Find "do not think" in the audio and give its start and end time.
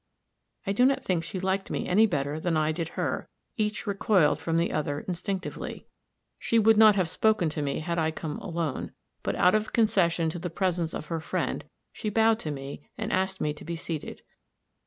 0.73-1.23